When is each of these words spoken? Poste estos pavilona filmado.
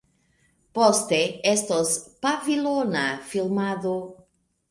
Poste 0.77 1.19
estos 1.51 1.89
pavilona 2.25 3.05
filmado. 3.35 3.95